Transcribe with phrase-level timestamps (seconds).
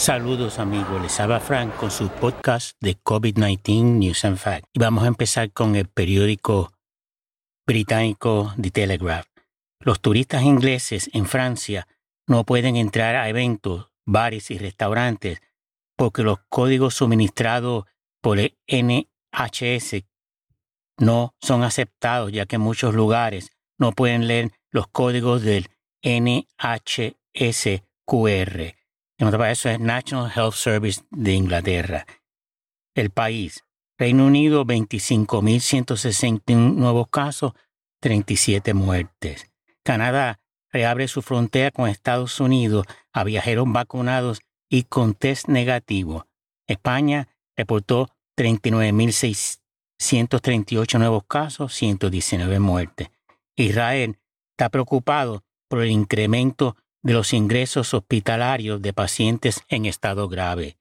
[0.00, 4.66] Saludos amigos, les habla Frank con su podcast de COVID-19 News and Facts.
[4.72, 6.72] Y vamos a empezar con el periódico
[7.66, 9.26] británico The Telegraph.
[9.78, 11.86] Los turistas ingleses en Francia
[12.26, 15.42] no pueden entrar a eventos, bares y restaurantes
[15.98, 17.84] porque los códigos suministrados
[18.22, 19.96] por el NHS
[20.98, 25.68] no son aceptados ya que muchos lugares no pueden leer los códigos del
[26.02, 27.82] NHS
[29.22, 32.06] Otro eso es National Health Service de Inglaterra.
[32.94, 33.66] El país.
[33.98, 37.52] Reino Unido, 25.161 nuevos casos,
[38.00, 39.50] 37 muertes.
[39.82, 40.40] Canadá
[40.72, 46.26] reabre su frontera con Estados Unidos a viajeros vacunados y con test negativo.
[46.66, 53.10] España reportó 39.638 nuevos casos, 119 muertes.
[53.54, 54.18] Israel
[54.52, 60.78] está preocupado por el incremento de los ingresos hospitalarios de pacientes en estado grave.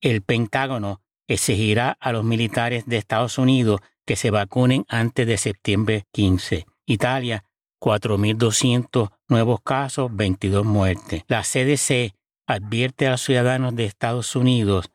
[0.00, 6.04] El Pentágono exigirá a los militares de Estados Unidos que se vacunen antes de septiembre
[6.12, 6.66] 15.
[6.86, 7.44] Italia,
[7.80, 11.22] 4.200 nuevos casos, 22 muertes.
[11.28, 12.14] La CDC
[12.46, 14.90] advierte a los ciudadanos de Estados Unidos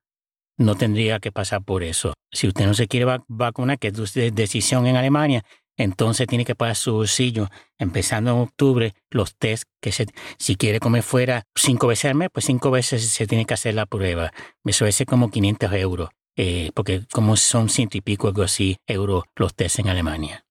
[0.56, 2.14] no tendría que pasar por eso.
[2.32, 5.44] Si usted no se quiere vacunar, que es decisión en Alemania,
[5.76, 7.48] entonces tiene que pagar su bolsillo,
[7.78, 9.92] empezando en octubre, los test que
[10.38, 13.74] si quiere comer fuera cinco veces al mes, pues cinco veces se tiene que hacer
[13.74, 14.32] la prueba.
[14.64, 19.24] Eso es como 500 euros, eh, porque como son ciento y pico, algo así, euros
[19.34, 20.44] los test en Alemania.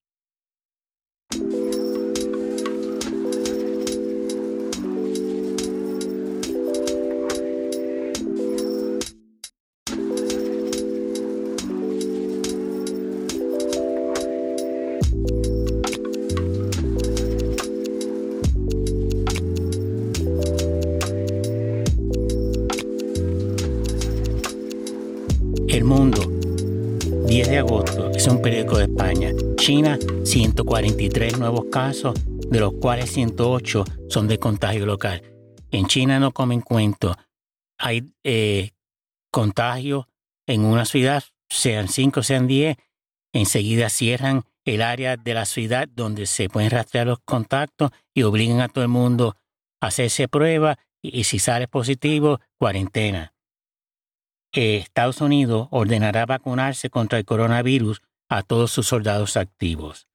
[28.32, 29.32] Un periódico de España.
[29.58, 35.22] China, 143 nuevos casos, de los cuales 108 son de contagio local.
[35.72, 37.16] En China no comen cuento.
[37.78, 38.72] Hay eh,
[39.32, 40.08] contagio
[40.48, 42.78] en una ciudad, sean 5, sean 10,
[43.34, 48.62] enseguida cierran el área de la ciudad donde se pueden rastrear los contactos y obligan
[48.62, 49.36] a todo el mundo
[49.82, 53.34] a hacerse prueba y si sale positivo, cuarentena.
[54.54, 60.08] Estados Unidos ordenará vacunarse contra el coronavirus a todos sus soldados activos.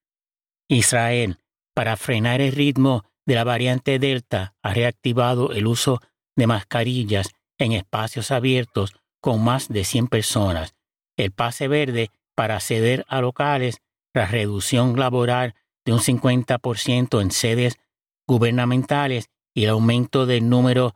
[0.69, 1.39] Israel,
[1.75, 6.01] para frenar el ritmo de la variante Delta, ha reactivado el uso
[6.37, 10.75] de mascarillas en espacios abiertos con más de 100 personas,
[11.17, 13.83] el pase verde para acceder a locales,
[14.15, 15.55] la reducción laboral
[15.85, 17.79] de un 50% en sedes
[18.27, 20.95] gubernamentales y el aumento del número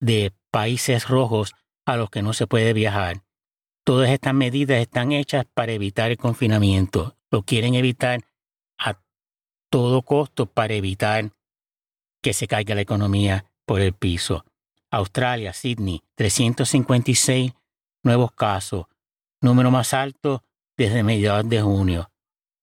[0.00, 1.54] de países rojos
[1.84, 3.22] a los que no se puede viajar.
[3.88, 7.16] Todas estas medidas están hechas para evitar el confinamiento.
[7.30, 8.20] Lo quieren evitar
[8.76, 9.00] a
[9.70, 11.32] todo costo para evitar
[12.22, 14.44] que se caiga la economía por el piso.
[14.90, 17.54] Australia, Sydney, 356
[18.02, 18.84] nuevos casos,
[19.40, 20.44] número más alto
[20.76, 22.10] desde mediados de junio.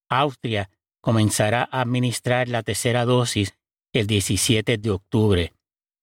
[0.08, 0.70] Austria
[1.02, 3.58] comenzará a administrar la tercera dosis
[3.94, 5.54] el 17 de octubre.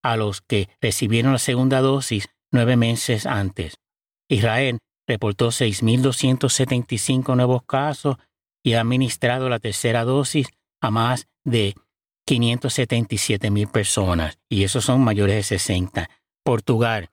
[0.02, 3.76] A los que recibieron la segunda dosis nueve meses antes.
[4.26, 8.16] Israel reportó 6.275 nuevos casos
[8.62, 10.48] y ha administrado la tercera dosis
[10.80, 11.74] a más de
[12.28, 16.08] 577.000 personas, y esos son mayores de 60.
[16.44, 17.10] Portugal,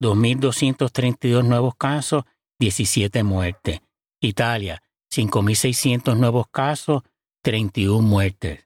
[0.00, 2.24] 2.232 nuevos casos,
[2.58, 3.80] 17 muertes.
[4.20, 7.02] Italia, 5.600 nuevos casos,
[7.42, 8.64] 31 muertes.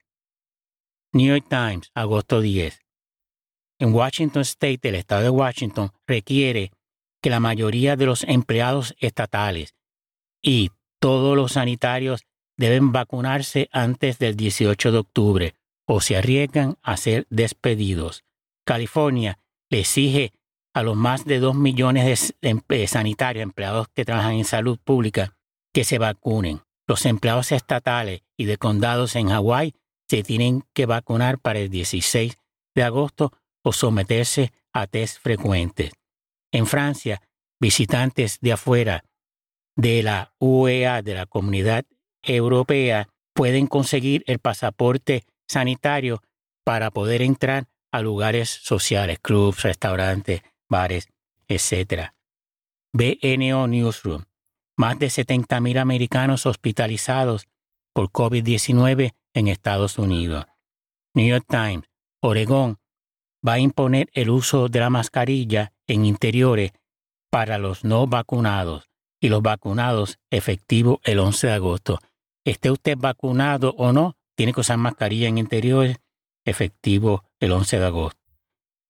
[1.12, 2.78] New York Times, agosto 10.
[3.78, 6.72] En Washington State, el estado de Washington requiere
[7.22, 9.74] que la mayoría de los empleados estatales
[10.42, 10.70] y
[11.00, 12.26] todos los sanitarios
[12.56, 15.54] deben vacunarse antes del 18 de octubre
[15.86, 18.24] o se arriesgan a ser despedidos.
[18.64, 19.38] California
[19.70, 20.32] le exige
[20.74, 25.36] a los más de 2 millones de sanitarios, empleados que trabajan en salud pública,
[25.72, 26.60] que se vacunen.
[26.86, 29.74] Los empleados estatales y de condados en Hawái
[30.08, 32.36] se tienen que vacunar para el 16
[32.74, 35.92] de agosto o someterse a test frecuentes.
[36.56, 37.20] En Francia,
[37.60, 39.04] visitantes de afuera
[39.76, 41.84] de la UEA, de la Comunidad
[42.22, 46.22] Europea, pueden conseguir el pasaporte sanitario
[46.64, 51.10] para poder entrar a lugares sociales, clubs, restaurantes, bares,
[51.46, 52.12] etc.
[52.94, 54.24] BNO Newsroom.
[54.78, 57.48] Más de 70.000 americanos hospitalizados
[57.92, 60.46] por COVID-19 en Estados Unidos.
[61.12, 61.84] New York Times,
[62.22, 62.78] Oregón
[63.46, 66.72] va a imponer el uso de la mascarilla en interiores
[67.30, 68.88] para los no vacunados
[69.20, 71.98] y los vacunados efectivo el 11 de agosto.
[72.44, 75.98] Esté usted vacunado o no, tiene que usar mascarilla en interiores
[76.44, 78.20] efectivo el 11 de agosto.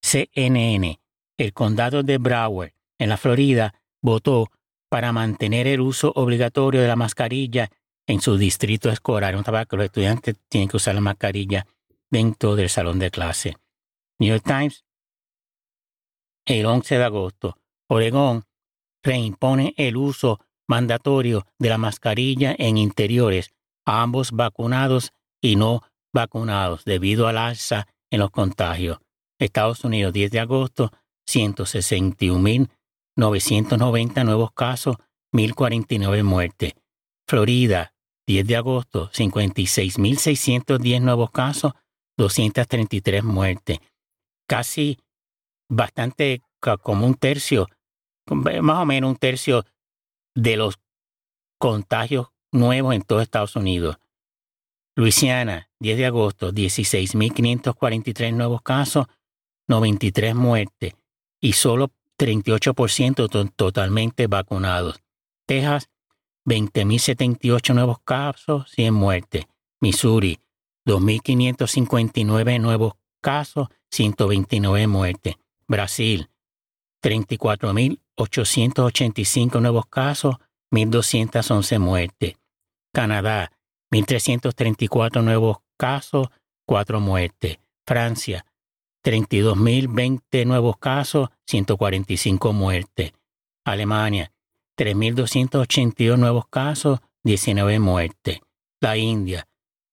[0.03, 1.01] CNN,
[1.39, 4.51] el condado de Broward, en la Florida, votó
[4.89, 7.71] para mantener el uso obligatorio de la mascarilla
[8.07, 9.37] en su distrito escolar.
[9.37, 11.67] Un tabaco, los estudiantes tienen que usar la mascarilla
[12.11, 13.57] dentro del salón de clase.
[14.19, 14.85] New York Times,
[16.47, 17.59] el 11 de agosto,
[17.89, 18.45] Oregón
[19.03, 23.55] reimpone el uso mandatorio de la mascarilla en interiores
[23.85, 25.83] ambos vacunados y no
[26.13, 28.99] vacunados debido al alza en los contagios.
[29.39, 30.93] Estados Unidos, 10 de agosto,
[31.29, 34.97] 161.990 nuevos casos,
[35.33, 36.75] 1.049 muertes.
[37.29, 37.93] Florida,
[38.27, 41.73] 10 de agosto, 56.610 nuevos casos,
[42.17, 43.79] 233 muertes.
[44.47, 44.99] Casi
[45.69, 46.43] bastante
[46.83, 47.69] como un tercio,
[48.27, 49.65] más o menos un tercio
[50.35, 50.79] de los
[51.59, 53.99] contagios nuevos en todo Estados Unidos.
[54.97, 59.07] Luisiana, 10 de agosto, 16.543 nuevos casos,
[59.69, 60.95] 93 muertes
[61.41, 65.03] y solo 38% totalmente vacunados.
[65.47, 65.91] Texas,
[66.47, 69.45] 20.078 nuevos casos, 100 muertes.
[69.81, 70.41] Missouri,
[70.87, 75.37] 2.559 nuevos casos, 129 muertes.
[75.69, 76.31] Brasil,
[77.03, 80.37] 34.885 nuevos casos,
[80.71, 82.37] 1.211 muertes.
[82.93, 83.53] Canadá,
[83.91, 86.29] 1.334 nuevos casos,
[86.67, 87.59] 4 muertes.
[87.87, 88.47] Francia,
[89.05, 93.13] 32.020 nuevos casos, 145 muertes.
[93.65, 94.33] Alemania,
[94.77, 98.41] 3.282 nuevos casos, 19 muertes.
[98.81, 99.47] La India,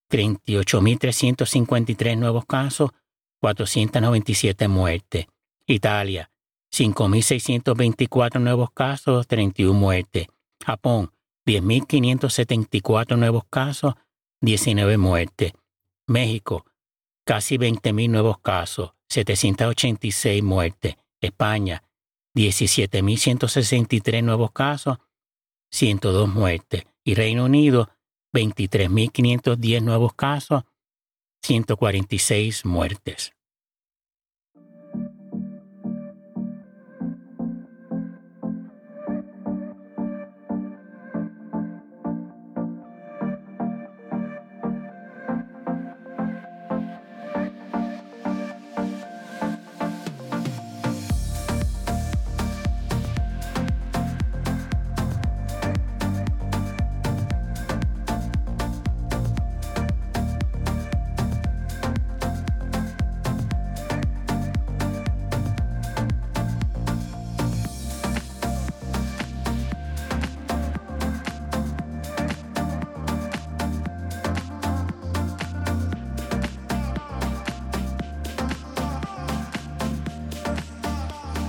[0.10, 2.90] 38.353 nuevos casos,
[3.44, 5.28] 497 muertes.
[5.68, 6.32] Italia,
[6.74, 10.28] 5.624 nuevos casos, 31 muertes.
[10.66, 11.12] Japón,
[11.46, 13.96] 10.574 nuevos casos,
[14.40, 15.52] 19 muertes.
[16.08, 16.66] México,
[17.26, 20.96] casi 20.000 nuevos casos, 786 muertes.
[21.20, 21.84] España,
[22.38, 25.00] 17.163 nuevos casos,
[25.70, 26.86] 102 muertes.
[27.04, 27.90] Y Reino Unido,
[28.34, 30.64] 23.510 nuevos casos,
[31.44, 33.34] 146 muertes.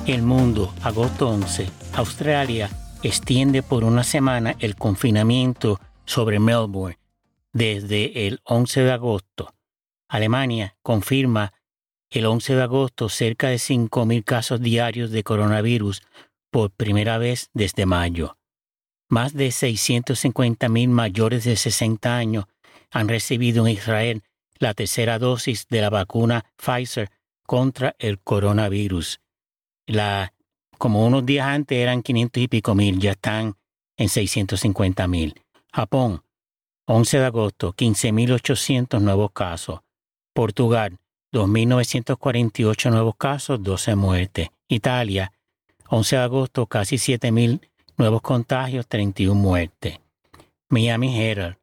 [0.07, 1.67] El mundo, agosto 11.
[1.95, 2.69] Australia
[3.03, 6.99] extiende por una semana el confinamiento sobre Melbourne
[7.55, 9.55] desde el 11 de agosto.
[10.07, 11.55] Alemania confirma
[12.11, 16.03] el 11 de agosto cerca de 5.000 casos diarios de coronavirus
[16.51, 18.37] por primera vez desde mayo.
[19.09, 22.45] Más de 650.000 mayores de 60 años
[22.91, 24.23] han recibido en Israel
[24.59, 27.11] la tercera dosis de la vacuna Pfizer
[27.47, 29.24] contra el coronavirus
[29.87, 30.33] la,
[30.79, 33.57] como unos días antes eran 500 y pico mil, ya están
[33.97, 35.41] en 650 mil.
[35.73, 36.23] Japón,
[36.87, 39.81] 11 de agosto, 15.800 nuevos casos.
[40.33, 40.99] Portugal,
[41.33, 44.49] 2.948 nuevos casos, 12 muertes.
[44.69, 45.33] Italia,
[45.89, 47.61] 11 de agosto, casi 7.000
[47.97, 50.01] nuevos contagios, 31 muertes.
[50.69, 51.57] Miami Herald,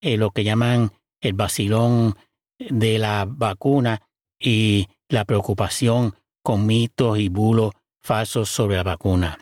[0.00, 0.90] eh, lo que llaman
[1.20, 2.16] el vacilón
[2.58, 4.02] de la vacuna
[4.40, 7.70] y la preocupación con mitos y bulos
[8.02, 9.38] falsos sobre la vacuna.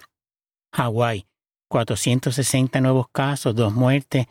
[0.75, 1.25] Hawái,
[1.71, 4.27] 460 nuevos casos, dos muertes,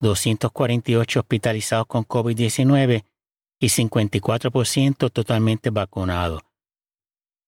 [0.00, 3.04] 248 hospitalizados con COVID-19
[3.60, 6.42] y 54% totalmente vacunados.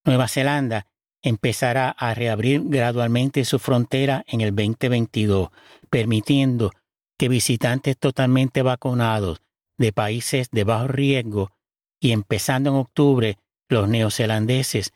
[0.04, 0.86] Nueva Zelanda
[1.22, 5.48] empezará a reabrir gradualmente su frontera en el 2022,
[5.90, 6.70] permitiendo
[7.18, 9.42] que visitantes totalmente vacunados
[9.76, 11.50] de países de bajo riesgo
[12.00, 14.92] y empezando en octubre los neozelandeses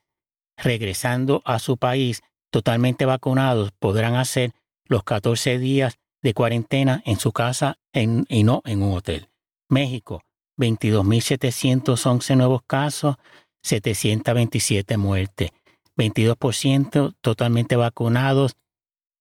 [0.57, 4.53] regresando a su país totalmente vacunados podrán hacer
[4.87, 9.29] los 14 días de cuarentena en su casa y no en un hotel.
[9.69, 10.23] México,
[10.59, 13.17] 22.711 nuevos casos,
[13.62, 15.50] 727 muertes,
[15.97, 18.57] 22% totalmente vacunados,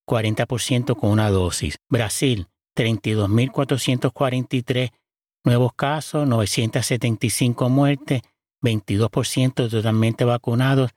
[0.08, 1.78] 40% con una dosis.
[1.90, 4.92] Brasil, 32.443
[5.44, 8.22] nuevos casos, 975 muertes,
[8.62, 10.92] 22% totalmente vacunados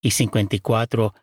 [0.00, 1.14] y 54%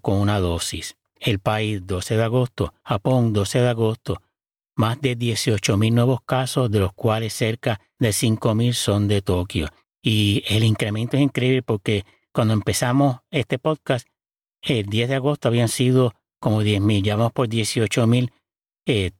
[0.00, 0.96] con una dosis.
[1.18, 2.74] El país, 12 de agosto.
[2.84, 4.22] Japón, 12 de agosto.
[4.76, 9.68] Más de 18.000 nuevos casos, de los cuales cerca de 5.000 son de Tokio.
[10.02, 14.06] Y el incremento es increíble porque cuando empezamos este podcast,
[14.62, 17.02] el 10 de agosto habían sido como 10.000.
[17.02, 18.30] Ya vamos por 18.000
[18.86, 19.10] eh,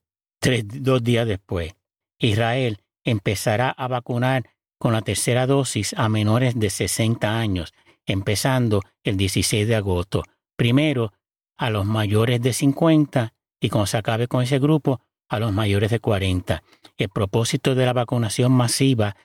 [0.64, 1.74] dos días después.
[2.20, 4.44] Israel empezará a vacunar
[4.78, 7.72] con la tercera dosis a menores de 60 años
[8.08, 10.24] empezando el 16 de agosto.
[10.56, 11.12] Primero
[11.56, 15.90] a los mayores de 50 y cuando se acabe con ese grupo, a los mayores
[15.90, 16.62] de 40.
[16.96, 19.16] El propósito de la vacunación masiva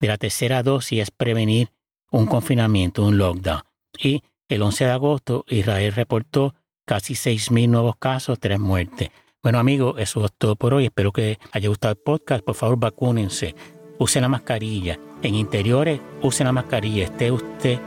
[0.00, 1.70] de la tercera dosis es prevenir
[2.10, 3.62] un confinamiento, un lockdown.
[3.98, 9.10] Y el 11 de agosto Israel reportó casi 6.000 nuevos casos, tres muertes.
[9.42, 10.86] Bueno amigos, eso es todo por hoy.
[10.86, 12.44] Espero que haya gustado el podcast.
[12.44, 13.54] Por favor, vacúnense.
[13.98, 14.98] Usen la mascarilla.
[15.22, 17.04] En interiores, usen la mascarilla.
[17.04, 17.78] Esté usted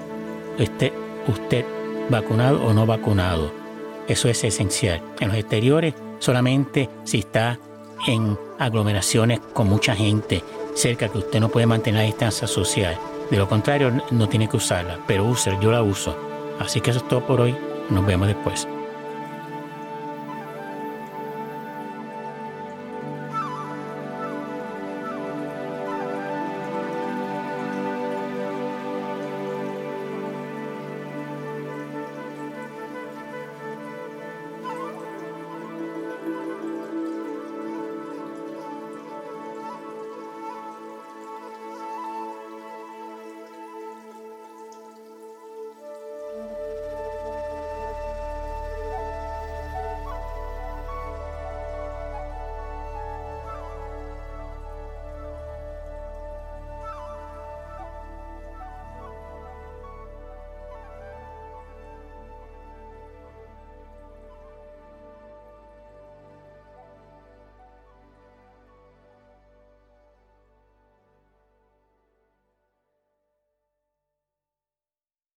[0.64, 0.94] esté
[1.28, 1.66] usted
[2.10, 3.52] vacunado o no vacunado.
[4.08, 5.02] Eso es esencial.
[5.20, 7.60] En los exteriores, solamente si está
[8.08, 10.44] en aglomeraciones con mucha gente
[10.76, 12.98] cerca que usted no puede mantener la distancia social.
[13.32, 16.16] De lo contrario, no tiene que usarla, pero use, yo la uso.
[16.60, 17.56] Así que eso es todo por hoy.
[17.90, 18.68] Nos vemos después.